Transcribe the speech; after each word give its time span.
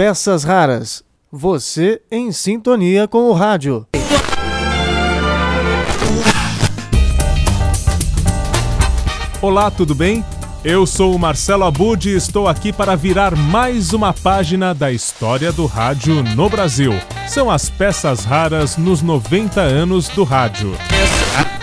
peças 0.00 0.44
raras. 0.44 1.04
Você 1.30 2.00
em 2.10 2.32
sintonia 2.32 3.06
com 3.06 3.28
o 3.28 3.34
rádio. 3.34 3.86
Olá, 9.42 9.70
tudo 9.70 9.94
bem? 9.94 10.24
Eu 10.64 10.86
sou 10.86 11.14
o 11.14 11.18
Marcelo 11.18 11.64
Abud 11.64 12.08
e 12.08 12.16
estou 12.16 12.48
aqui 12.48 12.72
para 12.72 12.96
virar 12.96 13.36
mais 13.36 13.92
uma 13.92 14.14
página 14.14 14.74
da 14.74 14.90
história 14.90 15.52
do 15.52 15.66
rádio 15.66 16.22
no 16.34 16.48
Brasil. 16.48 16.94
São 17.28 17.50
as 17.50 17.68
peças 17.68 18.24
raras 18.24 18.78
nos 18.78 19.02
90 19.02 19.60
anos 19.60 20.08
do 20.08 20.24
rádio. 20.24 20.72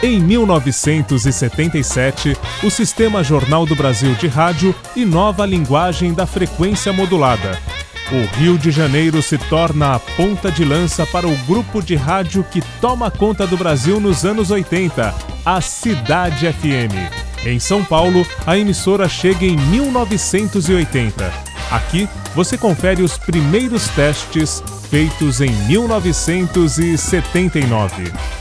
Em 0.04 0.20
1977, 0.20 2.38
o 2.64 2.70
Sistema 2.70 3.24
Jornal 3.24 3.66
do 3.66 3.76
Brasil 3.76 4.14
de 4.14 4.28
Rádio 4.28 4.76
inova 4.96 5.42
a 5.42 5.48
linguagem 5.48 6.14
da 6.14 6.28
frequência 6.28 6.94
modulada. 6.94 7.60
O 8.10 8.26
Rio 8.38 8.58
de 8.58 8.72
Janeiro 8.72 9.22
se 9.22 9.38
torna 9.38 9.96
a 9.96 10.00
ponta 10.00 10.50
de 10.50 10.64
lança 10.64 11.06
para 11.06 11.28
o 11.28 11.36
grupo 11.46 11.82
de 11.82 11.94
rádio 11.94 12.42
que 12.42 12.62
toma 12.80 13.12
conta 13.12 13.46
do 13.46 13.58
Brasil 13.58 14.00
nos 14.00 14.24
anos 14.24 14.50
80, 14.50 15.14
a 15.44 15.60
Cidade 15.60 16.50
FM. 16.50 16.96
Em 17.46 17.60
São 17.60 17.84
Paulo, 17.84 18.26
a 18.46 18.58
emissora 18.58 19.10
chega 19.10 19.46
em 19.46 19.58
1980. 19.58 21.34
Aqui 21.70 22.08
você 22.34 22.58
confere 22.58 23.04
os 23.04 23.18
primeiros 23.18 23.90
testes 23.90 24.64
feitos 24.90 25.42
em 25.42 25.52
1979 25.68 28.37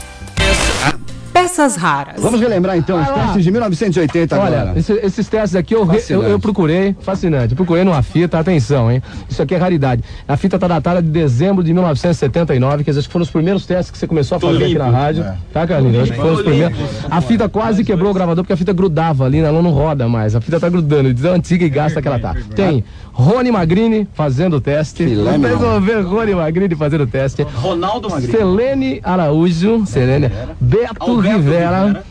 peças 1.46 1.76
raras. 1.76 2.20
Vamos 2.20 2.40
relembrar 2.40 2.76
então 2.76 3.00
os 3.00 3.08
testes 3.08 3.44
de 3.44 3.50
1980 3.50 4.38
Olha, 4.38 4.60
agora. 4.60 4.78
Esse, 4.78 4.92
esses 4.94 5.28
testes 5.28 5.54
aqui 5.54 5.74
eu, 5.74 5.88
eu, 6.08 6.22
eu, 6.24 6.40
procurei, 6.40 6.94
fascinante, 7.00 7.54
procurei 7.54 7.84
numa 7.84 8.02
fita, 8.02 8.38
atenção, 8.38 8.90
hein? 8.90 9.00
Isso 9.28 9.40
aqui 9.40 9.54
é 9.54 9.58
raridade. 9.58 10.02
A 10.26 10.36
fita 10.36 10.58
tá 10.58 10.66
datada 10.66 11.00
de 11.00 11.08
dezembro 11.08 11.62
de 11.62 11.72
1979, 11.72 12.84
quer 12.84 12.90
dizer, 12.90 13.00
acho 13.00 13.08
que 13.08 13.12
foram 13.12 13.22
os 13.22 13.30
primeiros 13.30 13.64
testes 13.64 13.90
que 13.90 13.98
você 13.98 14.06
começou 14.06 14.36
a 14.36 14.40
fazer 14.40 14.64
aqui 14.64 14.78
na 14.78 14.90
rádio. 14.90 15.22
É. 15.22 15.36
Tá, 15.52 15.66
Carlinhos? 15.66 16.02
Acho 16.02 16.12
que 16.12 16.18
foram 16.18 16.34
os 16.34 16.42
primeiros. 16.42 16.76
A 17.08 17.20
fita 17.20 17.48
quase 17.48 17.84
quebrou 17.84 18.10
o 18.10 18.14
gravador 18.14 18.42
porque 18.42 18.52
a 18.52 18.56
fita 18.56 18.72
grudava 18.72 19.24
ali, 19.24 19.38
ela 19.38 19.62
não 19.62 19.70
roda 19.70 20.08
mais. 20.08 20.34
A 20.34 20.40
fita 20.40 20.58
tá 20.58 20.68
grudando, 20.68 21.14
de 21.14 21.22
tão 21.22 21.34
antiga 21.34 21.64
e 21.64 21.68
gasta 21.68 22.02
que 22.02 22.08
ela 22.08 22.18
tá. 22.18 22.34
Tem 22.54 22.84
Rony 23.12 23.50
Magrini 23.50 24.06
fazendo 24.12 24.56
o 24.56 24.60
teste. 24.60 25.06
Vão 25.06 25.80
ver 25.80 26.02
Rony 26.02 26.34
Magrini 26.34 26.74
fazendo 26.74 27.04
o 27.04 27.06
teste. 27.06 27.42
Ronaldo 27.42 28.10
Magrini. 28.10 28.32
Selene 28.32 29.00
Araújo, 29.02 29.86
Selene, 29.86 30.30
Beto 30.60 31.20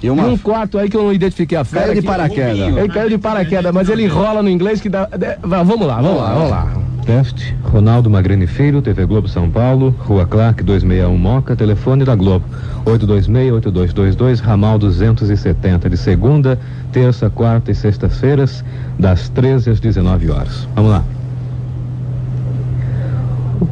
E, 0.01 0.09
uma... 0.09 0.27
um 0.27 0.37
quarto 0.37 0.77
aí 0.77 0.89
que 0.89 0.97
eu 0.97 1.03
não 1.03 1.13
identifiquei 1.13 1.57
a 1.57 1.63
fera. 1.63 1.87
Caiu 1.87 2.01
de 2.01 2.07
paraquedas. 2.07 2.59
Ele 2.59 2.89
caiu 2.89 3.09
de 3.09 3.17
paraquedas, 3.17 3.73
mas 3.73 3.89
ele 3.89 4.03
enrola 4.03 4.41
no 4.41 4.49
inglês 4.49 4.81
que 4.81 4.89
dá. 4.89 5.07
Vamos 5.41 5.85
lá, 5.85 6.01
vamos 6.01 6.17
lá, 6.21 6.33
vamos 6.33 6.49
lá. 6.49 6.85
Teste, 7.05 7.55
Ronaldo 7.63 8.09
Magrini 8.09 8.47
Filho, 8.47 8.81
TV 8.81 9.05
Globo 9.05 9.27
São 9.27 9.47
Paulo, 9.47 9.95
Rua 9.99 10.25
Clark 10.25 10.63
261 10.63 11.15
Moca, 11.15 11.55
telefone 11.55 12.03
da 12.03 12.15
Globo, 12.15 12.43
826-8222, 12.85 14.41
ramal 14.41 14.79
270, 14.79 15.87
de 15.87 15.97
segunda, 15.97 16.59
terça, 16.91 17.29
quarta 17.29 17.69
e 17.71 17.75
sextas-feiras, 17.75 18.65
das 18.97 19.29
13 19.29 19.69
às 19.69 19.79
19 19.79 20.31
horas. 20.31 20.67
Vamos 20.73 20.89
lá. 20.89 21.03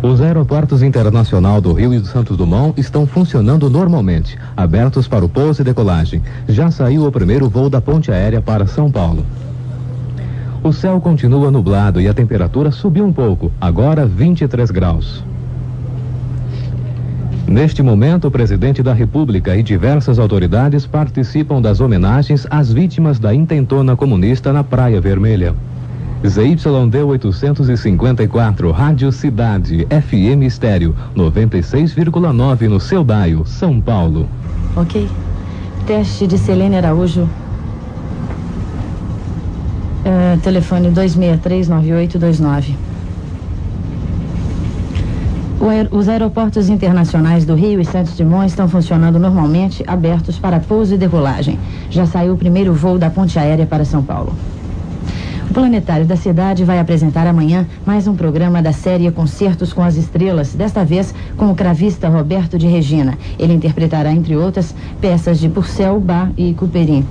Os 0.02 0.22
aeroportos 0.22 0.82
internacional 0.82 1.62
do 1.62 1.74
Rio 1.74 1.94
e 1.94 2.00
do 2.00 2.08
Santos 2.08 2.36
Dumont 2.36 2.80
estão 2.80 3.06
funcionando 3.06 3.70
normalmente, 3.70 4.38
abertos 4.56 5.08
para 5.08 5.24
o 5.24 5.30
pouso 5.30 5.62
e 5.62 5.66
decolagem. 5.66 6.22
Já 6.48 6.72
saiu 6.72 7.06
o 7.06 7.12
primeiro 7.12 7.50
voo 7.50 7.70
da 7.70 7.80
ponte 7.80 8.12
aérea 8.12 8.42
para 8.42 8.66
São 8.66 8.92
Paulo. 8.92 9.26
O 10.64 10.72
céu 10.72 11.00
continua 11.02 11.52
nublado 11.52 12.00
e 12.00 12.08
a 12.08 12.14
temperatura 12.14 12.72
subiu 12.72 13.06
um 13.06 13.14
pouco, 13.14 13.52
agora 13.60 14.06
23 14.06 14.72
graus. 14.72 15.24
Neste 17.46 17.84
momento, 17.84 18.28
o 18.28 18.32
presidente 18.32 18.82
da 18.82 18.94
República 18.94 19.56
e 19.56 19.62
diversas 19.62 20.18
autoridades 20.18 20.86
participam 20.86 21.62
das 21.62 21.82
homenagens 21.82 22.48
às 22.50 22.72
vítimas 22.72 23.20
da 23.20 23.34
intentona 23.34 23.96
comunista 23.96 24.54
na 24.54 24.64
Praia 24.64 25.02
Vermelha. 25.02 25.54
ZYD 26.26 27.04
854, 27.04 28.72
Rádio 28.72 29.12
Cidade, 29.12 29.86
FM 29.90 30.44
Estéreo, 30.44 30.96
96,9 31.16 32.68
no 32.70 32.80
seu 32.80 33.04
Daio, 33.04 33.46
São 33.46 33.82
Paulo. 33.82 34.30
Ok. 34.76 35.10
Teste 35.86 36.26
de 36.26 36.38
Selene 36.38 36.78
Araújo, 36.78 37.28
Uh, 40.04 40.38
telefone 40.42 40.92
2639829. 40.92 42.76
Os 45.92 46.10
aeroportos 46.10 46.68
internacionais 46.68 47.46
do 47.46 47.56
Rio 47.56 47.80
e 47.80 47.86
Santos 47.86 48.18
Dumont 48.18 48.46
estão 48.46 48.68
funcionando 48.68 49.18
normalmente, 49.18 49.82
abertos 49.88 50.38
para 50.38 50.60
pouso 50.60 50.96
e 50.96 50.98
decolagem. 50.98 51.58
Já 51.90 52.06
saiu 52.06 52.34
o 52.34 52.38
primeiro 52.38 52.74
voo 52.74 52.98
da 52.98 53.10
ponte 53.10 53.40
aérea 53.40 53.66
para 53.66 53.86
São 53.86 54.04
Paulo. 54.04 54.36
O 55.50 55.54
Planetário 55.54 56.06
da 56.06 56.16
Cidade 56.16 56.64
vai 56.64 56.80
apresentar 56.80 57.28
amanhã 57.28 57.68
mais 57.86 58.08
um 58.08 58.16
programa 58.16 58.62
da 58.62 58.72
série 58.72 59.12
Concertos 59.12 59.72
com 59.72 59.84
as 59.84 59.96
Estrelas, 59.96 60.54
desta 60.54 60.84
vez 60.84 61.14
com 61.38 61.52
o 61.52 61.56
cravista 61.56 62.10
Roberto 62.10 62.58
de 62.58 62.68
Regina. 62.68 63.18
Ele 63.38 63.54
interpretará, 63.54 64.12
entre 64.12 64.36
outras, 64.36 64.74
peças 65.00 65.40
de 65.40 65.50
Purcell, 65.50 66.00
Bar 66.00 66.32
e 66.38 66.54
Couperin. 66.54 67.06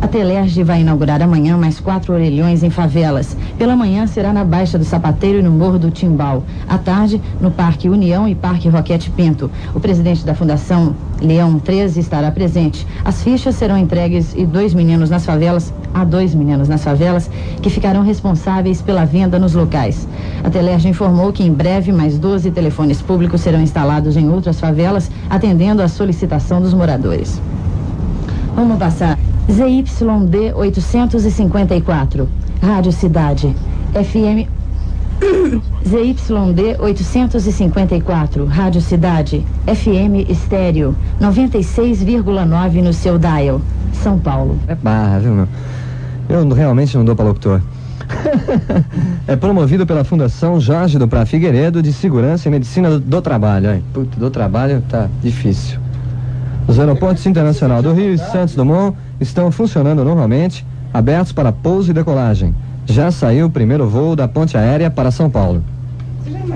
A 0.00 0.06
Telerge 0.06 0.62
vai 0.62 0.80
inaugurar 0.80 1.20
amanhã 1.20 1.56
mais 1.56 1.80
quatro 1.80 2.14
orelhões 2.14 2.62
em 2.62 2.70
favelas. 2.70 3.36
Pela 3.58 3.74
manhã 3.74 4.06
será 4.06 4.32
na 4.32 4.44
Baixa 4.44 4.78
do 4.78 4.84
Sapateiro 4.84 5.40
e 5.40 5.42
no 5.42 5.50
Morro 5.50 5.76
do 5.76 5.90
Timbal. 5.90 6.44
À 6.68 6.78
tarde, 6.78 7.20
no 7.40 7.50
Parque 7.50 7.88
União 7.88 8.28
e 8.28 8.34
Parque 8.34 8.68
Roquete 8.68 9.10
Pinto. 9.10 9.50
O 9.74 9.80
presidente 9.80 10.24
da 10.24 10.36
Fundação 10.36 10.94
Leão 11.20 11.58
13 11.58 11.98
estará 11.98 12.30
presente. 12.30 12.86
As 13.04 13.24
fichas 13.24 13.56
serão 13.56 13.76
entregues 13.76 14.34
e 14.36 14.46
dois 14.46 14.72
meninos 14.72 15.10
nas 15.10 15.26
favelas, 15.26 15.74
há 15.92 16.04
dois 16.04 16.32
meninos 16.32 16.68
nas 16.68 16.84
favelas, 16.84 17.28
que 17.60 17.68
ficarão 17.68 18.04
responsáveis 18.04 18.80
pela 18.80 19.04
venda 19.04 19.36
nos 19.36 19.52
locais. 19.52 20.06
A 20.44 20.48
Telerge 20.48 20.88
informou 20.88 21.32
que 21.32 21.42
em 21.42 21.52
breve 21.52 21.90
mais 21.90 22.16
12 22.18 22.52
telefones 22.52 23.02
públicos 23.02 23.40
serão 23.40 23.60
instalados 23.60 24.16
em 24.16 24.30
outras 24.30 24.60
favelas, 24.60 25.10
atendendo 25.28 25.82
à 25.82 25.88
solicitação 25.88 26.62
dos 26.62 26.72
moradores. 26.72 27.42
Vamos 28.54 28.78
passar. 28.78 29.27
ZYD 29.50 30.52
854, 30.54 32.28
Rádio 32.62 32.92
Cidade, 32.92 33.56
FM. 33.94 34.46
ZYD 35.84 36.76
854, 36.78 38.44
Rádio 38.44 38.80
Cidade, 38.80 39.44
FM 39.66 40.30
Estéreo, 40.30 40.94
96,9 41.20 42.82
no 42.82 42.92
seu 42.92 43.18
dial, 43.18 43.60
São 43.94 44.18
Paulo. 44.18 44.60
É 44.68 44.74
barra, 44.74 45.18
viu, 45.18 45.32
meu? 45.32 45.48
Eu 46.28 46.46
realmente 46.50 46.96
não 46.96 47.04
dou 47.04 47.16
para 47.16 47.24
locutor. 47.24 47.62
é 49.26 49.34
promovido 49.34 49.86
pela 49.86 50.04
Fundação 50.04 50.60
Jorge 50.60 50.98
do 50.98 51.08
Pra 51.08 51.24
Figueiredo 51.24 51.82
de 51.82 51.92
Segurança 51.92 52.48
e 52.48 52.50
Medicina 52.50 52.90
do, 52.90 53.00
do 53.00 53.22
Trabalho. 53.22 53.82
Do 54.16 54.30
trabalho 54.30 54.82
tá 54.88 55.08
difícil. 55.22 55.80
Os 56.68 56.78
aeroportos 56.78 57.24
internacional 57.24 57.82
do 57.82 57.94
Rio 57.94 58.12
e 58.12 58.18
Santos 58.18 58.54
Dumont 58.54 58.94
estão 59.20 59.50
funcionando 59.50 60.04
normalmente, 60.04 60.66
abertos 60.92 61.32
para 61.32 61.52
pouso 61.52 61.90
e 61.90 61.94
decolagem. 61.94 62.54
Já 62.86 63.10
saiu 63.10 63.46
o 63.46 63.50
primeiro 63.50 63.88
voo 63.88 64.16
da 64.16 64.26
ponte 64.26 64.56
aérea 64.56 64.90
para 64.90 65.10
São 65.10 65.28
Paulo. 65.28 65.62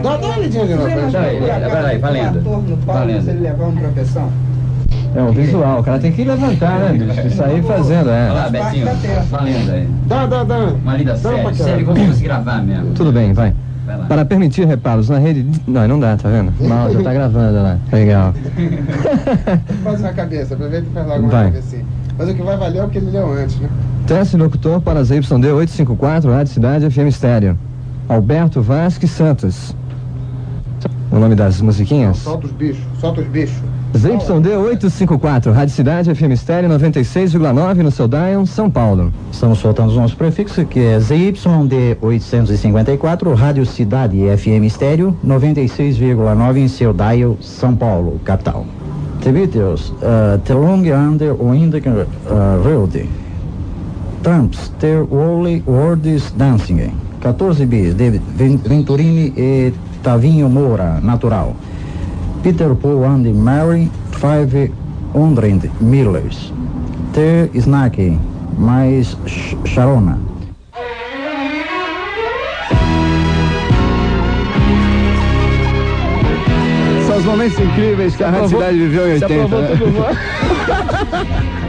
Dá, 0.02 0.16
dá 0.16 0.26
uma 0.26 0.36
olhadinha 0.36 0.66
de 0.66 0.74
novo. 0.74 0.88
Peraí, 0.88 1.98
valendo. 1.98 2.40
Valendo. 2.86 3.22
Se 4.04 4.18
uma. 4.18 4.52
É 5.14 5.22
um 5.22 5.30
visual, 5.30 5.80
o 5.80 5.84
cara 5.84 5.98
tem 5.98 6.10
que 6.10 6.24
levantar, 6.24 6.78
né, 6.78 6.92
bicho? 6.92 7.26
Isso 7.26 7.44
aí 7.44 7.62
fazendo, 7.62 8.08
é. 8.08 8.30
Olha 8.30 8.32
lá, 8.32 8.48
Betinho, 8.48 8.86
valendo 9.30 9.70
aí. 9.70 9.88
Dá, 10.06 10.26
dá, 10.26 10.42
dá. 10.42 10.58
Uma 10.58 10.96
lida 10.96 11.16
séria, 11.16 11.54
séria, 11.54 11.84
como 11.84 12.06
você 12.06 12.24
gravar 12.24 12.62
mesmo. 12.62 12.94
Tudo 12.94 13.12
bem, 13.12 13.34
vai. 13.34 13.52
Para 14.08 14.24
permitir 14.24 14.66
reparos 14.66 15.10
na 15.10 15.18
rede. 15.18 15.46
Não, 15.66 15.86
não 15.86 16.00
dá, 16.00 16.16
tá 16.16 16.30
vendo? 16.30 16.52
Mal, 16.66 16.90
já 16.90 17.02
tá 17.02 17.12
gravando 17.12 17.62
lá. 17.62 17.76
Legal. 17.92 18.32
Faz 19.84 20.00
na 20.00 20.12
cabeça, 20.14 20.54
aproveita 20.54 20.86
e 20.88 20.94
faz 20.94 21.06
logo 21.06 21.20
uma 21.20 21.30
cabecinha. 21.30 21.84
Mas 22.18 22.28
o 22.28 22.34
que 22.34 22.42
vai 22.42 22.56
valer 22.56 22.78
é 22.78 22.84
o 22.84 22.88
que 22.88 22.98
ele 22.98 23.10
deu 23.10 23.32
antes, 23.32 23.58
né? 23.58 23.68
Teste 24.06 24.36
locutor 24.36 24.80
para 24.80 25.02
ZYD 25.02 25.52
854, 25.52 26.30
Rádio 26.30 26.52
Cidade 26.52 26.90
FM 26.90 27.08
Estéreo. 27.08 27.58
Alberto 28.08 28.60
Vasque 28.60 29.06
Santos. 29.06 29.74
O 31.10 31.18
nome 31.18 31.34
das 31.34 31.60
musiquinhas? 31.60 32.18
Não, 32.18 32.32
solta 32.32 32.46
os 32.46 32.52
bichos, 32.52 32.82
solta 33.00 33.20
os 33.20 33.26
bichos. 33.28 33.62
ZYD 33.96 34.56
854, 34.56 35.52
Rádio 35.52 35.74
Cidade, 35.74 36.14
FM 36.14 36.32
Estéreo 36.32 36.70
96,9 36.70 37.74
no 37.82 37.90
seu 37.90 38.08
Dion, 38.08 38.46
São 38.46 38.70
Paulo. 38.70 39.12
Estamos 39.30 39.58
soltando 39.58 39.92
o 39.92 39.96
nosso 39.96 40.16
prefixo 40.16 40.64
que 40.64 40.80
é 40.80 40.98
ZYD 40.98 41.98
854, 42.00 43.34
Rádio 43.34 43.66
Cidade, 43.66 44.18
FM 44.36 44.64
Estéreo 44.64 45.16
96,9 45.24 46.56
em 46.56 46.68
seu 46.68 46.94
Dial, 46.94 47.36
São 47.40 47.76
Paulo, 47.76 48.18
capital. 48.24 48.64
The 49.22 49.30
Beatles, 49.30 49.92
uh, 50.02 50.36
The 50.38 50.52
Long 50.52 50.84
Under 50.90 51.32
Wind 51.34 51.74
uh, 51.74 52.58
Road. 52.58 53.08
Trumps, 54.24 54.68
The 54.80 55.06
Holy 55.08 55.60
World 55.60 56.04
is 56.06 56.32
Dancing. 56.32 56.90
14 57.20 57.66
bis 57.66 57.94
de 57.94 58.20
Venturini 58.66 59.32
e 59.36 59.72
Tavinho 60.02 60.48
Moura, 60.48 60.98
natural. 61.00 61.54
Peter 62.42 62.74
Paul 62.74 63.04
and 63.04 63.32
Mary, 63.32 63.88
500 64.10 65.70
Millers. 65.80 66.52
Ter 67.12 67.48
Snack, 67.60 67.98
mais 68.58 69.16
Sharona. 69.64 70.31
Os 77.22 77.26
momentos 77.26 77.58
incríveis 77.58 78.16
que 78.16 78.24
a 78.24 78.30
Rádio 78.30 78.48
Cidade 78.48 78.78
viveu 78.78 79.08
em 79.08 79.12
80. 79.12 79.56
Né? 79.56 79.68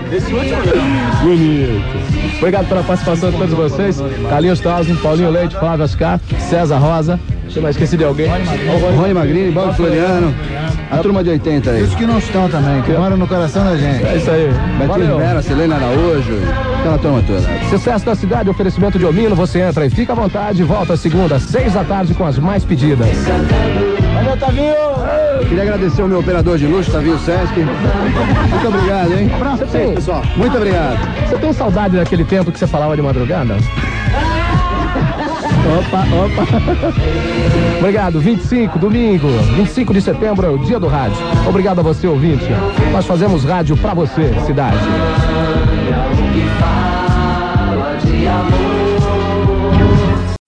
Esse 0.12 0.34
último 0.34 0.58
não. 0.66 1.28
Bonito. 1.28 2.38
Obrigado 2.38 2.68
pela 2.68 2.84
participação 2.84 3.32
de 3.32 3.38
todos 3.38 3.54
vocês. 3.54 4.02
Carlinhos 4.30 4.60
Tausen, 4.60 4.96
Paulinho 4.96 5.30
Leite, 5.30 5.56
Flávio 5.56 5.86
Ascar, 5.86 6.20
César 6.50 6.78
Rosa. 6.78 7.20
Deixa 7.44 7.60
eu 7.60 7.64
mais 7.64 7.76
esqueci 7.76 7.98
de 7.98 8.04
alguém. 8.04 8.28
Rony 8.98 9.14
Magrini, 9.14 9.52
Baldo 9.52 9.74
Floriano. 9.76 10.34
A 10.92 10.98
turma 10.98 11.24
de 11.24 11.30
80 11.30 11.70
aí. 11.70 11.84
Os 11.84 11.96
que 11.96 12.06
não 12.06 12.18
estão 12.18 12.50
também, 12.50 12.82
que 12.82 12.92
moram 12.92 13.18
no 13.18 13.28
coração 13.28 13.64
da 13.64 13.76
gente. 13.76 14.04
É 14.06 14.18
isso 14.18 14.32
aí. 14.32 14.50
Betinho 14.80 15.18
Vera, 15.18 15.42
Selena 15.42 15.76
Araújo, 15.76 16.40
aquela 16.80 16.98
turma 16.98 17.24
toda. 17.26 17.42
Sucesso 17.70 18.06
da 18.06 18.16
cidade, 18.16 18.50
oferecimento 18.50 18.98
de 18.98 19.06
Omino, 19.06 19.36
você 19.36 19.60
entra 19.60 19.86
e 19.86 19.90
fica 19.90 20.14
à 20.14 20.16
vontade. 20.16 20.64
Volta 20.64 20.98
segunda, 20.98 21.40
seis 21.40 21.74
da 21.74 21.84
tarde 21.84 22.14
com 22.16 22.26
as 22.26 22.40
mais 22.40 22.66
pedidas. 22.66 23.08
Valeu, 24.14 24.38
Tavinho! 24.38 24.76
Queria 25.48 25.64
agradecer 25.64 26.02
ao 26.02 26.08
meu 26.08 26.20
operador 26.20 26.58
de 26.58 26.66
luxo, 26.68 26.92
Tavinho 26.92 27.18
Sesc. 27.20 27.54
Muito 27.60 28.68
obrigado, 28.68 29.14
hein? 29.14 29.30
Você 29.58 29.66
tem, 29.66 29.94
pessoal. 29.96 30.24
Muito 30.36 30.56
obrigado. 30.56 30.98
Você 31.28 31.38
tem 31.38 31.54
saudade 31.54 31.98
daquele 31.98 32.24
tempo 32.24 32.52
que 32.52 32.60
você 32.60 32.68
falava 32.68 32.96
de 32.96 33.02
madrugada? 33.02 33.56
Opa, 35.64 36.04
opa. 36.14 36.46
Obrigado. 37.80 38.20
25, 38.20 38.78
domingo, 38.78 39.28
25 39.56 39.94
de 39.94 40.02
setembro 40.02 40.46
é 40.46 40.50
o 40.50 40.58
dia 40.58 40.78
do 40.80 40.88
rádio. 40.88 41.18
Obrigado 41.48 41.80
a 41.80 41.82
você, 41.82 42.06
ouvinte. 42.06 42.46
Nós 42.92 43.06
fazemos 43.06 43.46
rádio 43.46 43.78
pra 43.78 43.94
você, 43.94 44.34
cidade. 44.46 44.78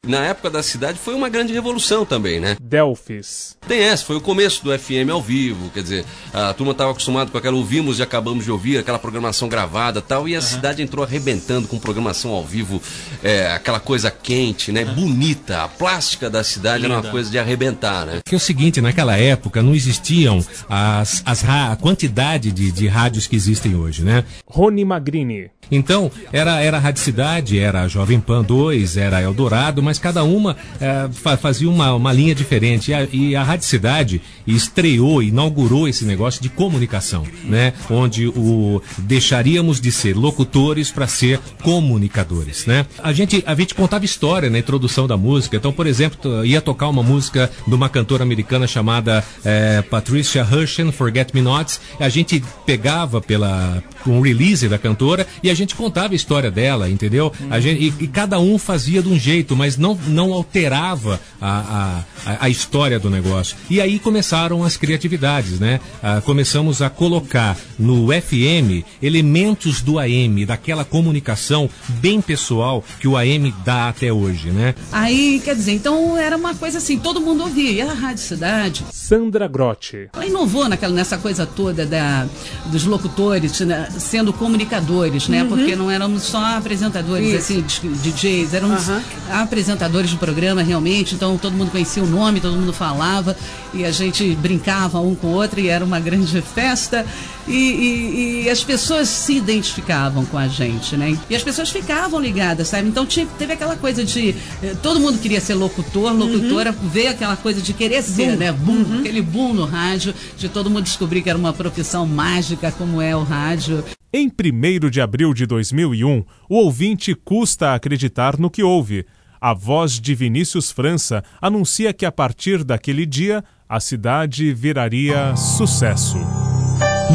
Na 0.06 0.26
época 0.26 0.50
da 0.50 0.62
cidade 0.62 1.00
foi 1.00 1.14
uma 1.14 1.30
grande 1.30 1.54
revolução 1.54 2.06
também, 2.06 2.40
né? 2.40 2.56
Delfis. 2.62 3.58
Tem 3.68 3.80
essa, 3.80 4.06
foi 4.06 4.16
o 4.16 4.22
começo 4.22 4.64
do 4.64 4.78
FM 4.78 5.10
ao 5.12 5.22
vivo, 5.22 5.70
quer 5.72 5.82
dizer, 5.82 6.06
a 6.32 6.54
turma 6.54 6.72
estava 6.72 6.92
acostumada 6.92 7.32
com 7.32 7.38
aquela 7.38 7.56
ouvimos 7.56 8.00
e 8.00 8.04
acabamos 8.04 8.46
de 8.46 8.52
ouvir, 8.52 8.78
aquela 8.78 9.00
programação 9.00 9.50
gravada 9.50 10.02
tal, 10.02 10.28
e 10.28 10.36
a 10.36 10.40
uhum. 10.40 10.46
cidade 10.46 10.82
entrou 10.82 11.04
arrebentando 11.04 11.68
com 11.68 11.80
programação 11.80 12.32
ao 12.32 12.44
vivo, 12.44 12.82
é, 13.24 13.52
aquela 13.52 13.80
coisa 13.80 14.12
quente, 14.12 14.72
né? 14.72 14.84
Uhum. 14.84 14.94
Bonita, 14.94 15.64
a 15.64 15.68
plástica 15.68 16.30
da 16.30 16.44
cidade 16.44 16.84
Linda. 16.84 16.96
era 16.96 17.04
uma 17.04 17.12
coisa 17.12 17.30
de 17.30 17.40
arrebentar, 17.40 18.06
né? 18.06 18.20
Que 18.24 18.36
é 18.36 18.38
o 18.38 18.42
seguinte, 18.42 18.82
naquela 18.82 19.18
época 19.18 19.64
não 19.64 19.74
existiam 19.74 20.46
as, 20.70 21.24
as 21.26 21.44
a 21.48 21.76
quantidade 21.76 22.52
de, 22.52 22.72
de 22.72 22.88
rádios 22.88 23.28
que 23.28 23.36
existem 23.36 23.76
hoje, 23.76 24.04
né? 24.04 24.24
Rony 24.46 24.86
Magrini. 24.86 25.50
Então, 25.72 26.12
era, 26.32 26.62
era 26.62 26.78
a 26.78 26.80
Rádio 26.80 27.02
Cidade, 27.02 27.60
era 27.60 27.82
a 27.82 27.88
Jovem 27.88 28.20
Pan 28.20 28.44
2, 28.44 28.98
era 28.98 29.18
a 29.18 29.22
Eldorado, 29.22 29.82
mas 29.82 29.95
cada 30.00 30.24
uma 30.24 30.56
é, 30.80 31.10
fazia 31.38 31.70
uma, 31.70 31.94
uma 31.94 32.14
linha 32.14 32.36
diferente. 32.36 32.92
E 33.12 33.36
a, 33.36 33.42
a 33.42 33.44
Rádio 33.44 33.68
Cidade 33.68 34.22
estreou, 34.46 35.22
inaugurou 35.22 35.88
esse 35.88 36.06
negócio 36.06 36.42
de 36.42 36.50
comunicação, 36.50 37.24
né? 37.44 37.74
Onde 37.90 38.28
o, 38.28 38.82
deixaríamos 38.98 39.80
de 39.80 39.92
ser 39.92 40.16
locutores 40.16 40.92
para 40.92 41.08
ser 41.08 41.40
comunicadores, 41.64 42.66
né? 42.66 42.86
A 43.02 43.14
gente, 43.14 43.44
a 43.46 43.56
gente 43.56 43.76
contava 43.76 44.06
história 44.06 44.50
na 44.50 44.60
introdução 44.60 45.08
da 45.08 45.18
música. 45.18 45.58
Então, 45.58 45.72
por 45.72 45.88
exemplo, 45.88 46.46
ia 46.46 46.62
tocar 46.62 46.88
uma 46.88 47.04
música 47.04 47.50
de 47.68 47.74
uma 47.74 47.90
cantora 47.90 48.24
americana 48.24 48.68
chamada 48.68 49.24
é, 49.44 49.82
Patricia 49.82 50.48
Hershen, 50.50 50.92
Forget 50.92 51.34
Me 51.34 51.42
Nots. 51.42 51.80
A 52.00 52.10
gente 52.10 52.44
pegava 52.66 53.22
pela 53.22 53.84
um 54.12 54.22
release 54.22 54.68
da 54.68 54.78
cantora 54.78 55.28
e 55.42 55.50
a 55.50 55.54
gente 55.54 55.76
contava 55.76 56.14
a 56.14 56.16
história 56.16 56.52
dela, 56.52 56.90
entendeu? 56.90 57.32
A 57.50 57.60
gente, 57.60 57.82
e, 58.00 58.04
e, 58.04 58.08
cada 58.08 58.40
um 58.40 58.58
fazia 58.58 59.02
de 59.02 59.10
um 59.10 59.18
jeito, 59.18 59.56
mas 59.56 59.78
não, 59.78 59.98
não 60.08 60.34
alterava 60.34 61.20
a, 61.42 62.04
a, 62.26 62.46
a 62.46 62.50
história 62.50 63.00
do 63.00 63.10
negócio. 63.10 63.56
E 63.70 63.82
aí 63.82 64.00
começaram 64.00 64.64
as 64.64 64.78
criatividades, 64.78 65.60
né? 65.60 65.80
Ah, 66.02 66.22
começamos 66.22 66.82
a 66.82 66.90
colocar 66.90 67.58
no 67.78 68.08
FM 68.08 68.86
elementos 69.02 69.82
do 69.82 70.00
AM, 70.00 70.46
daquela 70.46 70.86
comunicação 70.86 71.70
bem 72.00 72.22
pessoal 72.22 72.84
que 73.00 73.08
o 73.08 73.18
AM 73.18 73.54
dá 73.64 73.90
até 73.90 74.12
hoje, 74.12 74.50
né? 74.50 74.76
Aí, 74.92 75.42
quer 75.44 75.56
dizer, 75.56 75.74
então 75.74 76.18
era 76.18 76.36
uma 76.36 76.56
coisa 76.56 76.78
assim, 76.78 76.98
todo 76.98 77.22
mundo 77.22 77.44
ouvia. 77.44 77.72
E 77.72 77.82
a 77.82 77.94
Rádio 77.94 78.24
Cidade? 78.24 78.86
Sandra 78.92 79.48
Grotti. 79.48 80.10
Ela 80.14 80.26
inovou 80.26 80.68
naquela, 80.68 80.94
nessa 80.94 81.18
coisa 81.18 81.46
toda 81.46 81.86
da, 81.86 82.28
dos 82.68 82.86
locutores 82.86 83.60
né, 83.62 83.88
sendo 84.00 84.34
comunicadores, 84.34 85.28
né? 85.28 85.44
Uhum. 85.44 85.50
Porque 85.50 85.76
não 85.76 85.90
éramos 85.90 86.24
só 86.24 86.44
apresentadores, 86.58 87.28
Isso. 87.28 87.60
assim, 87.60 87.92
DJs, 88.02 88.54
éramos 88.54 88.88
uhum. 88.88 89.02
apresentadores 89.32 90.12
do 90.12 90.18
programa 90.18 90.62
realmente, 90.62 91.16
então 91.16 91.38
todo 91.38 91.54
mundo 91.54 91.72
conhecia 91.72 92.04
o 92.04 92.08
nome, 92.08 92.40
todo 92.40 92.56
mundo 92.56 92.74
falava 92.74 93.36
e 93.74 93.86
a 93.86 93.92
gente 93.92 94.36
brincava 94.36 95.00
um 95.00 95.16
com 95.16 95.28
o 95.28 95.32
outro 95.32 95.60
e 95.60 95.68
era 95.68 95.84
uma 95.84 96.00
grande 96.00 96.42
festa 96.56 97.06
e, 97.48 97.54
e, 97.54 98.44
e 98.44 98.50
as 98.50 98.64
pessoas 98.64 99.08
se 99.08 99.38
identificavam 99.38 100.26
com 100.26 100.38
a 100.38 100.48
gente, 100.48 100.98
né? 100.98 101.18
E 101.30 101.36
as 101.36 101.44
pessoas 101.44 101.70
ficavam 101.70 102.20
ligadas, 102.20 102.68
sabe? 102.68 102.88
Então 102.88 103.06
tinha, 103.06 103.26
teve 103.38 103.54
aquela 103.54 103.76
coisa 103.76 104.04
de 104.04 104.36
eh, 104.64 104.76
todo 104.82 105.00
mundo 105.00 105.20
queria 105.20 105.40
ser 105.40 105.54
locutor, 105.54 106.14
locutora, 106.14 106.72
uhum. 106.72 106.90
veio 106.90 107.12
aquela 107.12 107.36
coisa 107.36 107.62
de 107.62 107.74
querer 107.74 108.02
ser, 108.02 108.32
boom. 108.32 108.38
né? 108.38 108.52
Boom, 108.52 108.74
uhum. 108.74 109.00
aquele 109.00 109.22
boom 109.22 109.54
no 109.54 109.66
rádio, 109.66 110.14
de 110.38 110.50
todo 110.50 110.70
mundo 110.70 110.84
descobrir 110.84 111.22
que 111.22 111.30
era 111.30 111.38
uma 111.38 111.54
profissão 111.54 112.06
mágica 112.06 112.72
como 112.72 113.02
é 113.02 113.16
o 113.16 113.24
rádio. 113.24 113.84
Em 114.14 114.28
1 114.28 114.90
de 114.90 115.02
abril 115.02 115.34
de 115.34 115.46
2001, 115.46 116.24
o 116.50 116.56
ouvinte 116.56 117.14
custa 117.14 117.74
acreditar 117.74 118.38
no 118.40 118.50
que 118.50 118.64
ouve. 118.64 119.06
A 119.42 119.54
voz 119.54 120.00
de 120.00 120.16
Vinícius 120.16 120.72
França 120.72 121.24
anuncia 121.42 121.94
que 121.94 122.06
a 122.06 122.12
partir 122.12 122.64
daquele 122.64 123.06
dia 123.06 123.44
a 123.68 123.80
cidade 123.80 124.54
viraria 124.54 125.36
sucesso. 125.36 126.18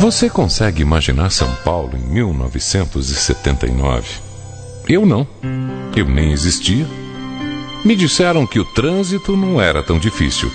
Você 0.01 0.29
consegue 0.31 0.81
imaginar 0.81 1.31
São 1.31 1.55
Paulo 1.57 1.93
em 1.95 2.01
1979? 2.01 4.09
Eu 4.89 5.05
não. 5.05 5.29
Eu 5.95 6.09
nem 6.09 6.33
existia. 6.33 6.87
Me 7.85 7.95
disseram 7.95 8.47
que 8.47 8.59
o 8.59 8.65
trânsito 8.65 9.37
não 9.37 9.61
era 9.61 9.83
tão 9.83 9.99
difícil, 9.99 10.51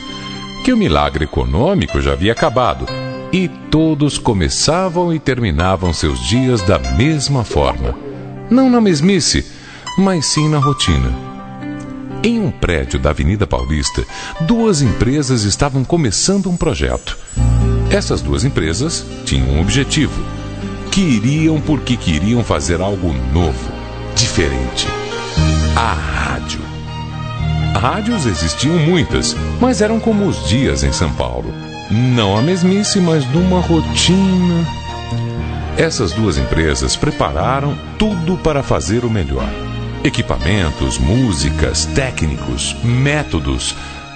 que 0.64 0.74
o 0.74 0.78
milagre 0.78 1.26
econômico 1.26 2.02
já 2.02 2.14
havia 2.14 2.32
acabado 2.32 2.88
e 3.32 3.48
todos 3.70 4.18
começavam 4.18 5.14
e 5.14 5.20
terminavam 5.20 5.94
seus 5.94 6.20
dias 6.28 6.64
da 6.64 6.80
mesma 6.80 7.44
forma. 7.44 7.96
Não 8.50 8.68
na 8.68 8.82
mesmice, 8.82 9.46
mas 9.96 10.26
sim 10.26 10.50
na 10.50 10.58
rotina. 10.58 11.14
Em 12.24 12.42
um 12.42 12.50
prédio 12.50 12.98
da 12.98 13.12
Avenida 13.12 13.46
Paulista, 13.46 14.04
duas 14.42 14.82
empresas 14.82 15.44
estavam 15.44 15.84
começando 15.84 16.50
um 16.50 16.58
projeto. 16.58 17.25
Essas 17.90 18.22
duas 18.22 18.44
empresas 18.44 19.06
tinham 19.26 19.50
um 19.50 19.62
objetivo. 19.62 20.24
Queriam 20.92 21.60
porque 21.62 21.98
queriam 21.98 22.44
fazer 22.44 22.82
algo 22.82 23.14
novo, 23.34 23.72
diferente. 24.16 24.88
A 25.76 25.94
rádio. 25.94 26.62
Rádios 27.76 28.26
existiam 28.26 28.78
muitas, 28.78 29.36
mas 29.60 29.82
eram 29.82 30.00
como 30.00 30.26
os 30.28 30.48
dias 30.48 30.84
em 30.84 30.92
São 30.92 31.12
Paulo 31.14 31.54
não 31.92 32.36
a 32.36 32.42
mesmice, 32.42 33.00
mas 33.00 33.26
numa 33.32 33.60
rotina. 33.60 34.66
Essas 35.78 36.12
duas 36.14 36.38
empresas 36.38 36.96
prepararam 36.96 37.78
tudo 38.00 38.38
para 38.38 38.64
fazer 38.64 39.06
o 39.06 39.10
melhor: 39.10 39.48
equipamentos, 40.04 40.98
músicas, 40.98 41.86
técnicos, 41.86 42.76
métodos. 42.84 43.76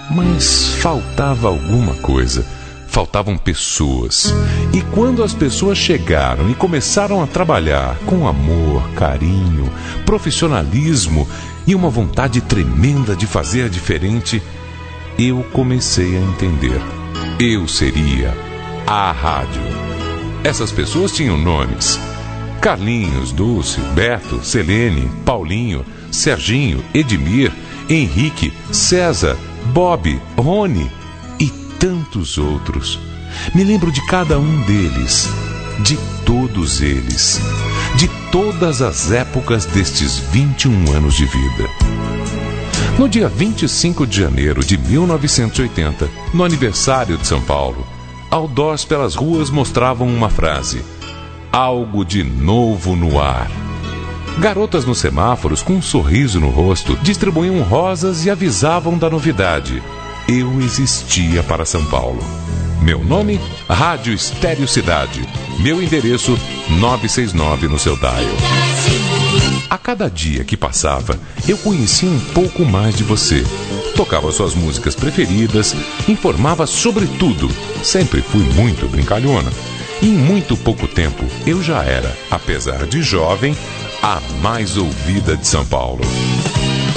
Mas 0.09 0.73
faltava 0.79 1.47
alguma 1.47 1.93
coisa. 1.95 2.43
Faltavam 2.89 3.38
pessoas. 3.38 4.34
E 4.74 4.81
quando 4.81 5.24
as 5.24 5.34
pessoas 5.34 5.77
chegaram 5.77 6.50
e 6.50 6.55
começaram 6.55 7.24
a 7.24 7.27
trabalhar 7.27 7.98
com 8.05 8.27
amor, 8.27 8.89
carinho, 8.96 9.72
profissionalismo 10.05 11.27
e 11.65 11.75
uma 11.75 11.89
vontade 11.89 12.41
tremenda 12.41 13.15
de 13.15 13.27
fazer 13.27 13.69
diferente, 13.69 14.41
eu 15.17 15.43
comecei 15.53 16.17
a 16.17 16.22
entender 16.22 16.81
eu 17.39 17.69
seria 17.69 18.34
a 18.86 19.13
rádio. 19.13 19.62
Essas 20.43 20.74
pessoas 20.74 21.13
tinham 21.13 21.38
nomes: 21.38 21.98
Carlinhos, 22.60 23.31
Dulce, 23.31 23.79
Beto, 23.96 24.43
Selene, 24.43 25.10
Paulinho, 25.24 25.86
Serginho, 26.12 26.84
Edmir, 26.93 27.53
Henrique, 27.89 28.51
César, 28.74 29.38
Bob, 29.74 30.22
Rony 30.38 30.91
tantos 31.79 32.38
outros. 32.38 33.00
Me 33.55 33.63
lembro 33.63 33.91
de 33.91 34.05
cada 34.05 34.38
um 34.38 34.62
deles, 34.63 35.29
de 35.79 35.98
todos 36.25 36.81
eles, 36.81 37.39
de 37.95 38.07
todas 38.31 38.81
as 38.81 39.12
épocas 39.12 39.65
destes 39.65 40.19
21 40.31 40.91
anos 40.91 41.15
de 41.15 41.25
vida. 41.25 41.69
No 42.98 43.07
dia 43.07 43.29
25 43.29 44.05
de 44.05 44.19
janeiro 44.19 44.63
de 44.63 44.77
1980, 44.77 46.09
no 46.33 46.43
aniversário 46.43 47.17
de 47.17 47.25
São 47.25 47.41
Paulo, 47.41 47.88
outdoors 48.29 48.83
pelas 48.83 49.15
ruas 49.15 49.50
mostravam 49.50 50.07
uma 50.07 50.29
frase: 50.29 50.83
Algo 51.50 52.03
de 52.03 52.24
novo 52.24 52.95
no 52.95 53.21
ar. 53.21 53.50
Garotas 54.38 54.86
nos 54.86 55.00
semáforos 55.00 55.62
com 55.62 55.74
um 55.74 55.81
sorriso 55.81 56.39
no 56.39 56.50
rosto 56.50 56.95
distribuíam 56.98 57.62
rosas 57.62 58.25
e 58.25 58.29
avisavam 58.29 58.98
da 58.98 59.09
novidade. 59.09 59.81
Eu 60.31 60.62
existia 60.62 61.41
para 61.41 61.65
São 61.65 61.83
Paulo. 61.86 62.24
Meu 62.83 63.03
nome? 63.03 63.41
Rádio 63.67 64.13
Estéreo 64.13 64.67
Cidade. 64.67 65.27
Meu 65.57 65.81
endereço? 65.81 66.38
969 66.69 67.67
no 67.67 67.79
seu 67.79 67.98
dial. 67.98 68.13
A 69.71 69.75
cada 69.75 70.07
dia 70.07 70.43
que 70.43 70.55
passava, 70.55 71.19
eu 71.48 71.57
conhecia 71.57 72.07
um 72.07 72.19
pouco 72.19 72.63
mais 72.63 72.95
de 72.95 73.03
você. 73.03 73.43
Tocava 73.95 74.31
suas 74.31 74.53
músicas 74.53 74.93
preferidas, 74.93 75.75
informava 76.07 76.67
sobre 76.67 77.07
tudo. 77.17 77.50
Sempre 77.83 78.21
fui 78.21 78.43
muito 78.53 78.88
brincalhona. 78.88 79.51
E 80.00 80.09
em 80.09 80.13
muito 80.13 80.55
pouco 80.55 80.88
tempo, 80.88 81.25
eu 81.48 81.63
já 81.63 81.83
era, 81.83 82.15
apesar 82.29 82.86
de 82.86 83.01
jovem, 83.01 83.57
a 84.00 84.21
mais 84.43 84.77
ouvida 84.77 85.36
de 85.36 85.48
São 85.48 85.65
Paulo. 85.65 86.01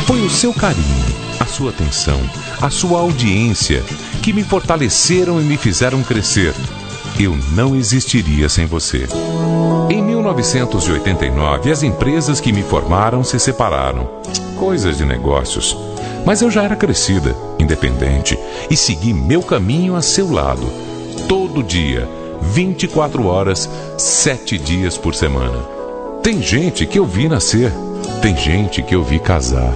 Foi 0.06 0.20
o 0.20 0.28
seu 0.28 0.52
carinho, 0.52 1.01
a 1.42 1.46
sua 1.46 1.70
atenção, 1.70 2.20
a 2.60 2.70
sua 2.70 3.00
audiência 3.00 3.82
que 4.22 4.32
me 4.32 4.44
fortaleceram 4.44 5.40
e 5.40 5.44
me 5.44 5.56
fizeram 5.56 6.00
crescer. 6.00 6.54
Eu 7.18 7.36
não 7.50 7.74
existiria 7.74 8.48
sem 8.48 8.64
você. 8.64 9.08
Em 9.90 10.00
1989, 10.00 11.72
as 11.72 11.82
empresas 11.82 12.40
que 12.40 12.52
me 12.52 12.62
formaram 12.62 13.24
se 13.24 13.40
separaram. 13.40 14.08
Coisas 14.56 14.96
de 14.96 15.04
negócios. 15.04 15.76
Mas 16.24 16.42
eu 16.42 16.50
já 16.50 16.62
era 16.62 16.76
crescida, 16.76 17.34
independente, 17.58 18.38
e 18.70 18.76
segui 18.76 19.12
meu 19.12 19.42
caminho 19.42 19.96
a 19.96 20.00
seu 20.00 20.30
lado. 20.30 20.64
Todo 21.28 21.60
dia, 21.60 22.08
24 22.40 23.26
horas, 23.26 23.68
7 23.98 24.58
dias 24.58 24.96
por 24.96 25.12
semana. 25.12 25.58
Tem 26.22 26.40
gente 26.40 26.86
que 26.86 27.00
eu 27.00 27.04
vi 27.04 27.28
nascer, 27.28 27.72
tem 28.22 28.36
gente 28.36 28.80
que 28.80 28.94
eu 28.94 29.02
vi 29.02 29.18
casar. 29.18 29.74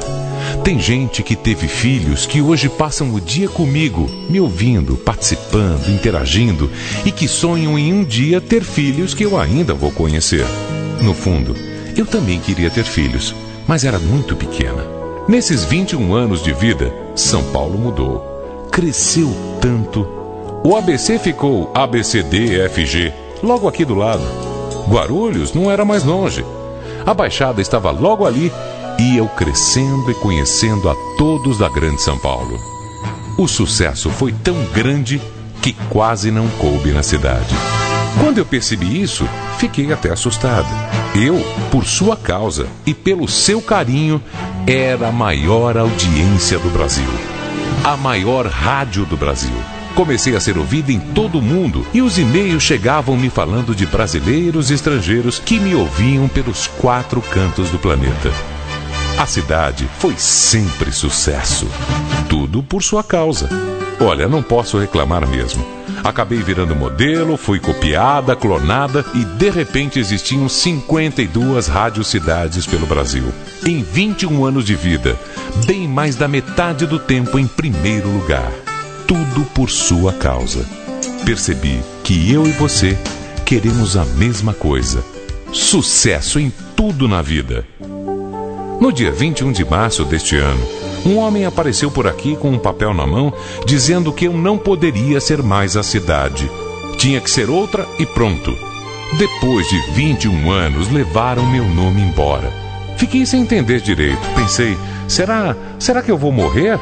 Tem 0.63 0.79
gente 0.79 1.23
que 1.23 1.37
teve 1.37 1.69
filhos 1.69 2.27
que 2.27 2.43
hoje 2.43 2.69
passam 2.69 3.15
o 3.15 3.21
dia 3.21 3.49
comigo, 3.49 4.11
me 4.29 4.41
ouvindo, 4.41 4.97
participando, 4.97 5.89
interagindo 5.89 6.71
e 7.05 7.13
que 7.13 7.29
sonham 7.29 7.79
em 7.79 7.93
um 7.93 8.05
dia 8.05 8.41
ter 8.41 8.63
filhos 8.63 9.15
que 9.15 9.25
eu 9.25 9.39
ainda 9.39 9.75
vou 9.75 9.93
conhecer. 9.93 10.45
No 11.01 11.15
fundo, 11.15 11.55
eu 11.97 12.05
também 12.05 12.41
queria 12.41 12.71
ter 12.71 12.85
filhos, 12.85 13.35
mas 13.67 13.85
era 13.85 13.99
muito 13.99 14.35
pequena. 14.37 14.85
Nesses 15.29 15.65
21 15.65 16.15
anos 16.15 16.43
de 16.43 16.53
vida, 16.53 16.93
São 17.15 17.43
Paulo 17.53 17.79
mudou. 17.79 18.69
Cresceu 18.71 19.35
tanto. 19.61 20.07
O 20.65 20.77
ABC 20.77 21.19
ficou 21.19 21.71
ABCDFG, 21.75 23.13
logo 23.43 23.69
aqui 23.69 23.85
do 23.85 23.95
lado. 23.95 24.25
Guarulhos 24.89 25.53
não 25.53 25.71
era 25.71 25.85
mais 25.85 26.05
longe. 26.05 26.45
A 27.05 27.15
Baixada 27.15 27.61
estava 27.61 27.91
logo 27.91 28.25
ali 28.25 28.53
e 28.99 29.17
eu 29.17 29.29
crescendo 29.29 30.11
e 30.11 30.15
conhecendo 30.15 30.89
a 30.89 30.95
todos 31.19 31.59
da 31.59 31.69
Grande 31.69 32.01
São 32.01 32.19
Paulo. 32.19 32.59
O 33.39 33.47
sucesso 33.47 34.09
foi 34.11 34.33
tão 34.33 34.57
grande 34.73 35.21
que 35.61 35.75
quase 35.91 36.31
não 36.31 36.49
coube 36.51 36.93
na 36.93 37.03
cidade. 37.03 37.55
Quando 38.19 38.39
eu 38.39 38.47
percebi 38.47 39.03
isso, 39.03 39.29
fiquei 39.59 39.93
até 39.93 40.11
assustado. 40.11 40.69
Eu, 41.15 41.37
por 41.71 41.85
sua 41.85 42.17
causa 42.17 42.67
e 42.87 42.95
pelo 42.95 43.29
seu 43.29 43.61
carinho, 43.61 44.23
era 44.67 45.09
a 45.09 45.13
maior 45.13 45.77
audiência 45.77 46.59
do 46.59 46.71
Brasil. 46.71 47.09
A 47.85 47.97
maior 47.97 48.47
rádio 48.47 49.05
do 49.05 49.17
Brasil. 49.17 49.55
Comecei 49.95 50.35
a 50.35 50.41
ser 50.41 50.57
ouvido 50.59 50.91
em 50.91 50.99
todo 50.99 51.39
o 51.39 51.43
mundo 51.43 51.87
e 51.93 52.03
os 52.03 52.19
e-mails 52.19 52.63
chegavam 52.63 53.17
me 53.17 53.29
falando 53.31 53.75
de 53.75 53.87
brasileiros 53.87 54.71
e 54.71 54.75
estrangeiros 54.75 55.39
que 55.39 55.59
me 55.59 55.75
ouviam 55.75 56.29
pelos 56.29 56.67
quatro 56.67 57.21
cantos 57.21 57.71
do 57.71 57.79
planeta. 57.79 58.56
A 59.19 59.25
cidade 59.25 59.89
foi 59.99 60.15
sempre 60.19 60.93
sucesso. 60.93 61.67
Tudo 62.29 62.63
por 62.63 62.83
sua 62.83 63.03
causa. 63.03 63.49
Olha, 63.99 64.29
não 64.29 64.43
posso 64.43 64.79
reclamar 64.79 65.27
mesmo. 65.27 65.65
Acabei 66.05 66.43
virando 66.43 66.77
modelo, 66.77 67.39
fui 67.39 67.59
copiada, 67.59 68.37
clonada 68.37 69.03
e 69.15 69.25
de 69.25 69.49
repente 69.49 69.99
existiam 69.99 70.47
52 70.51 71.71
cidades 72.05 72.67
pelo 72.67 72.87
Brasil. 72.87 73.25
Em 73.65 73.83
21 73.83 74.45
anos 74.45 74.67
de 74.67 74.75
vida, 74.75 75.19
bem 75.65 75.89
mais 75.89 76.15
da 76.15 76.29
metade 76.29 76.87
do 76.87 76.99
tempo 76.99 77.39
em 77.39 77.47
primeiro 77.47 78.11
lugar. 78.11 78.53
Tudo 79.07 79.47
por 79.55 79.71
sua 79.71 80.13
causa. 80.13 80.65
Percebi 81.25 81.81
que 82.05 82.31
eu 82.31 82.47
e 82.47 82.51
você 82.53 82.99
queremos 83.47 83.97
a 83.97 84.05
mesma 84.05 84.53
coisa: 84.53 85.03
sucesso 85.53 86.39
em 86.39 86.53
tudo 86.77 87.09
na 87.09 87.23
vida. 87.23 87.65
No 88.79 88.93
dia 88.93 89.11
21 89.11 89.53
de 89.53 89.65
março 89.65 90.05
deste 90.05 90.37
ano, 90.37 90.63
um 91.07 91.17
homem 91.17 91.47
apareceu 91.47 91.91
por 91.91 92.07
aqui 92.07 92.37
com 92.37 92.51
um 92.51 92.59
papel 92.59 92.93
na 92.93 93.07
mão 93.07 93.33
dizendo 93.65 94.13
que 94.13 94.27
eu 94.27 94.35
não 94.35 94.59
poderia 94.59 95.19
ser 95.19 95.43
mais 95.43 95.79
a 95.79 95.83
cidade. 95.83 96.51
Tinha 96.99 97.21
que 97.21 97.31
ser 97.31 97.49
outra 97.49 97.87
e 97.99 98.05
pronto. 98.05 98.55
Depois 99.19 99.67
de 99.69 99.79
21 99.93 100.51
anos, 100.51 100.93
levaram 100.93 101.47
meu 101.47 101.65
nome 101.65 102.03
embora. 102.03 102.53
Fiquei 102.99 103.25
sem 103.25 103.43
entender 103.43 103.81
direito. 103.81 104.21
Pensei, 104.35 104.77
será, 105.09 105.57
será 105.79 106.03
que 106.03 106.11
eu 106.11 106.19
vou 106.19 106.31
morrer? 106.31 106.79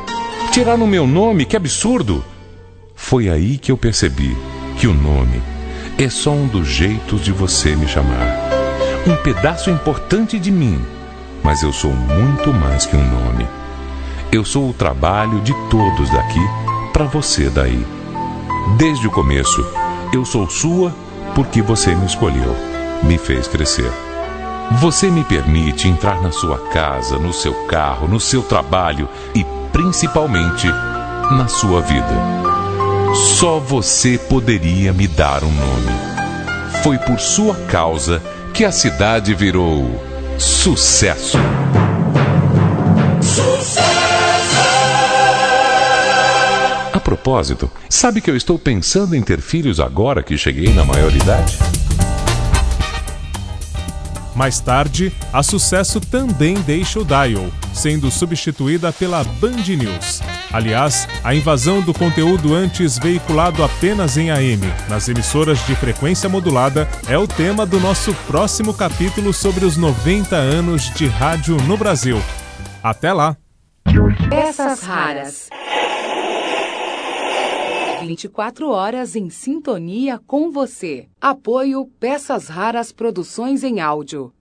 Tiraram 0.51 0.87
meu 0.87 1.07
nome, 1.07 1.45
que 1.45 1.57
absurdo! 1.57 2.25
Foi 2.97 3.29
aí 3.29 3.57
que 3.57 3.71
eu 3.71 3.77
percebi 3.77 4.37
que 4.79 4.89
o 4.89 4.95
nome 4.95 5.41
é 5.97 6.09
só 6.09 6.33
um 6.33 6.49
dos 6.49 6.67
jeitos 6.67 7.23
de 7.25 7.31
você 7.31 7.77
me 7.77 7.87
chamar. 7.87 8.27
Um 9.07 9.15
pedaço 9.17 9.71
importante 9.71 10.41
de 10.41 10.51
mim 10.51 10.81
mas 11.45 11.63
eu 11.63 11.73
sou 11.73 11.93
muito 11.93 12.53
mais 12.53 12.87
que 12.87 12.97
um 12.97 13.05
nome. 13.05 13.47
Eu 14.33 14.45
sou 14.45 14.71
o 14.71 14.73
trabalho 14.73 15.41
de 15.43 15.53
todos 15.69 16.11
daqui 16.11 16.41
para 16.93 17.05
você 17.05 17.51
daí. 17.51 17.87
Desde 18.79 19.07
o 19.07 19.11
começo, 19.11 19.65
eu 20.13 20.25
sou 20.25 20.49
sua 20.49 20.93
porque 21.35 21.61
você 21.61 21.95
me 21.95 22.07
escolheu, 22.07 22.57
me 23.03 23.19
fez 23.19 23.47
crescer. 23.47 23.93
Você 24.81 25.11
me 25.11 25.23
permite 25.23 25.87
entrar 25.87 26.23
na 26.23 26.33
sua 26.33 26.59
casa, 26.71 27.19
no 27.19 27.33
seu 27.33 27.53
carro, 27.67 28.09
no 28.09 28.19
seu 28.19 28.43
trabalho 28.43 29.07
e 29.35 29.45
principalmente 29.71 30.67
na 30.67 31.47
sua 31.47 31.83
vida. 31.83 32.15
Só 33.15 33.59
você 33.59 34.17
poderia 34.17 34.93
me 34.93 35.07
dar 35.07 35.45
um 35.45 35.53
nome. 35.53 35.93
Foi 36.83 36.97
por 36.99 37.21
sua 37.21 37.55
causa 37.67 38.23
que 38.55 38.65
a 38.65 38.73
cidade 38.73 39.35
virou! 39.35 40.13
Sucesso! 40.38 41.38
A 46.93 47.00
propósito, 47.00 47.71
sabe 47.88 48.21
que 48.21 48.31
eu 48.31 48.37
estou 48.37 48.59
pensando 48.59 49.14
em 49.14 49.23
ter 49.23 49.41
filhos 49.41 49.79
agora 49.79 50.23
que 50.23 50.37
cheguei 50.37 50.73
na 50.73 50.85
maioridade? 50.85 51.59
Mais 54.35 54.59
tarde, 54.59 55.12
a 55.33 55.43
Sucesso 55.43 56.00
também 56.00 56.55
deixa 56.55 56.99
o 56.99 57.05
Dial, 57.05 57.47
sendo 57.73 58.11
substituída 58.11 58.93
pela 58.93 59.23
Band 59.23 59.62
News. 59.69 60.21
Aliás, 60.55 61.09
a 61.25 61.35
invasão 61.35 61.81
do 61.83 61.93
conteúdo 61.93 62.55
antes 62.55 62.97
veiculado 62.97 63.65
apenas 63.65 64.17
em 64.17 64.31
AM 64.31 64.61
nas 64.89 65.09
emissoras 65.09 65.59
de 65.67 65.75
frequência 65.75 66.29
modulada 66.29 66.89
é 67.09 67.19
o 67.19 67.27
tema 67.27 67.67
do 67.67 67.81
nosso 67.81 68.15
próximo 68.29 68.73
capítulo 68.73 69.33
sobre 69.33 69.65
os 69.65 69.77
90 69.77 70.37
anos 70.37 70.95
de 70.95 71.09
rádio 71.09 71.57
no 71.67 71.77
Brasil. 71.77 72.19
Até 72.81 73.13
lá! 73.13 73.37
Peças 74.31 74.83
raras. 74.85 75.49
24 78.03 78.71
horas 78.71 79.17
em 79.17 79.31
sintonia 79.31 80.21
com 80.25 80.53
você. 80.53 81.09
Apoio 81.21 81.85
Peças 81.99 82.47
Raras 82.47 82.93
Produções 82.93 83.65
em 83.65 83.81
Áudio. 83.81 84.33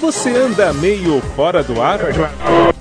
Você 0.00 0.30
anda 0.30 0.72
meio 0.74 1.20
fora 1.34 1.64
do 1.64 1.82
ar? 1.82 1.98